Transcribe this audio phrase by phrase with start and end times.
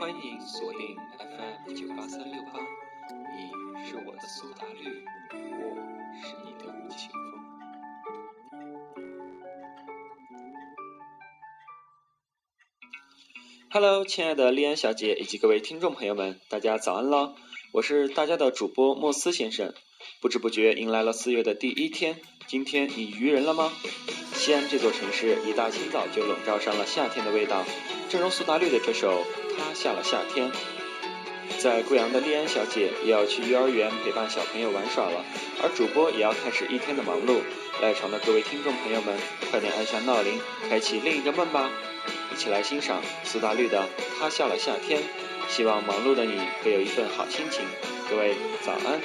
[0.00, 2.58] 欢迎锁定 FM 九八三六八，
[3.32, 5.76] 你是我的苏打绿，我
[6.20, 7.20] 是你的吴青峰。
[13.70, 17.36] Hello，亲爱的莉安小姐以及各位听众朋友们，大家早安喽！
[17.72, 19.72] 我是大家的主播莫斯先生。
[20.20, 23.72] 不知不觉迎来了四月的第一天，今天你愚人了吗？
[24.44, 27.64] 西安这座城市一大清早就笼罩上了夏天的味道，
[28.10, 29.22] 正如苏打绿的这首
[29.56, 30.52] 《他下了夏天》。
[31.56, 35.24] 在贵阳的莉安小姐也要去幼儿园陪伴小朋友玩耍了，
[35.62, 37.40] 而主播也要开始一天的忙碌。
[37.80, 39.16] 赖床的各位听众朋友们，
[39.50, 40.38] 快点按下闹铃，
[40.68, 41.70] 开启另一个梦吧！
[42.30, 43.80] 一起来欣赏苏打绿的
[44.20, 45.00] 《他下了夏天》，
[45.48, 47.64] 希望忙碌的你会有一份好心情。
[48.10, 49.00] 各位早安。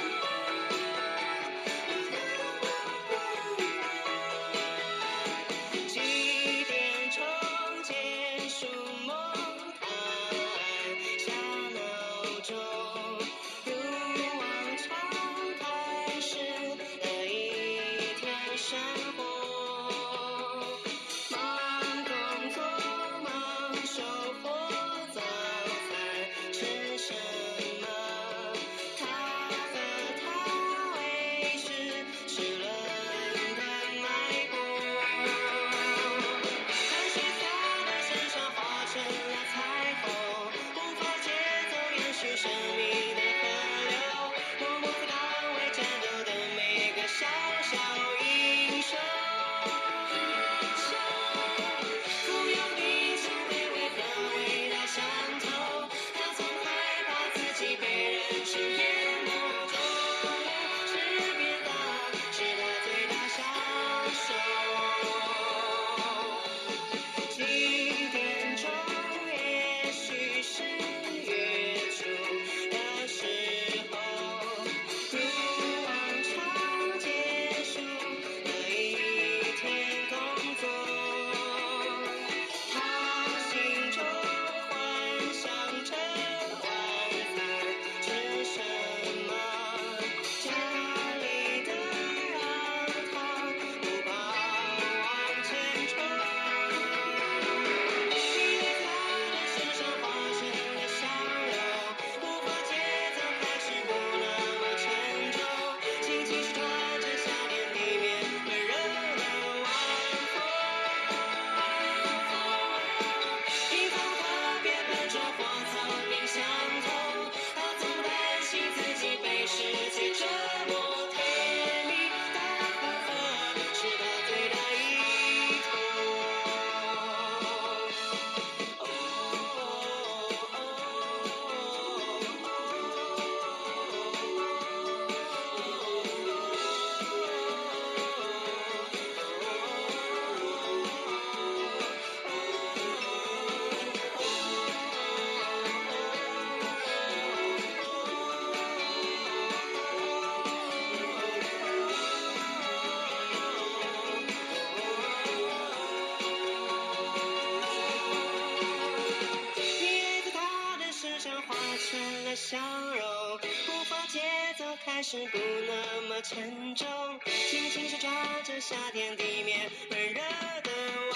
[164.84, 166.86] 开始不那么沉重，
[167.26, 168.10] 轻轻手抓
[168.42, 170.20] 着夏天地面温热
[170.62, 170.70] 的
[171.10, 171.14] 晚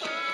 [0.00, 0.29] 风。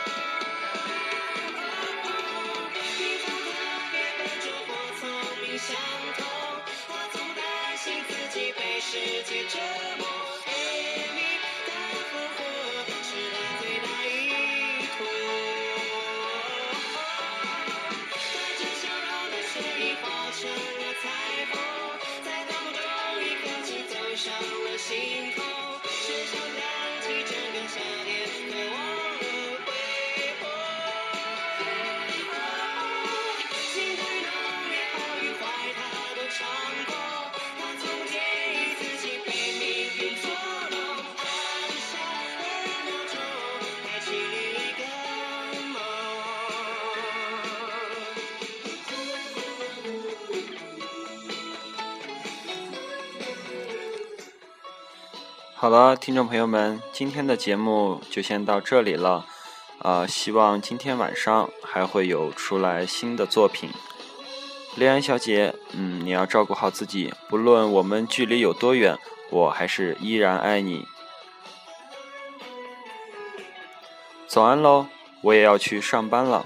[24.27, 25.26] 伤了心
[55.59, 59.25] 好了，听众朋友们，今天的节目就先到这里了。
[59.79, 63.71] 呃，希望今天晚上还会有出来新的作品。
[64.75, 68.99] 莉安小姐，嗯，你要照顾好自己，不论我们距离有多远，
[69.31, 70.87] 我还是依然爱你。
[74.27, 74.87] 早安喽，
[75.23, 76.45] 我也要去上班了。